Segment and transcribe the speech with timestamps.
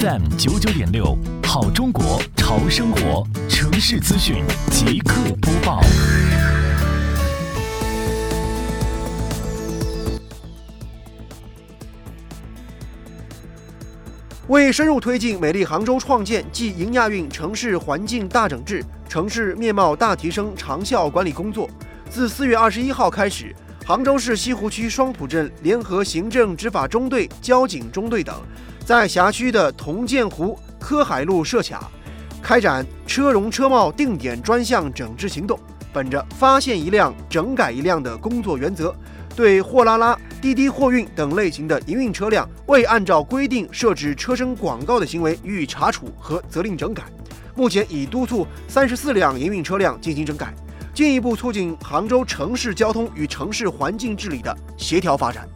[0.00, 5.80] FM 九九点六，好中国潮生活，城市资讯即刻播报。
[14.48, 21.70] 为深入推进美丽杭州创建暨迎亚运城市环境大整治、城市面貌大提升长效管理工作，
[22.10, 23.54] 自四月二十一号开始。
[23.86, 28.34] 杭州市西湖区双浦镇联合行政执法中队、交警中队等，
[28.86, 31.90] 在辖区的同建湖、科海路设卡，
[32.40, 35.58] 开展车容车貌定点专项整治行动。
[35.92, 38.94] 本着发现一辆整改一辆的工作原则，
[39.34, 47.02] 对货拉拉、滴滴货运等类型的营运车辆未按照规定设置车身广告的行为予以查处和责令整改。
[47.56, 50.54] 目前已督促三十四辆营运车辆进行整改。
[50.94, 55.48] 进一步促进杭州城市交通与城市环境治理的协调发展。